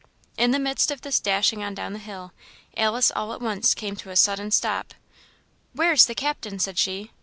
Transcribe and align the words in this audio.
In 0.35 0.49
the 0.49 0.57
midst 0.57 0.89
of 0.89 1.01
this 1.01 1.19
dashing 1.19 1.63
on 1.63 1.75
down 1.75 1.93
the 1.93 1.99
hill, 1.99 2.33
Alice 2.75 3.11
all 3.15 3.33
at 3.33 3.39
once 3.39 3.75
came 3.75 3.95
to 3.97 4.09
a 4.09 4.15
sudden 4.15 4.49
stop. 4.49 4.95
"Where's 5.73 6.07
the 6.07 6.15
Captain?" 6.15 6.57
said 6.57 6.79
she. 6.79 7.11